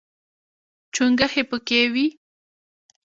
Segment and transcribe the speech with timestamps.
[0.93, 2.05] چونګښې پکې وي.